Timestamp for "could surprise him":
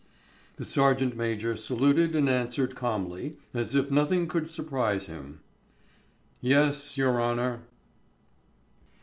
4.27-5.41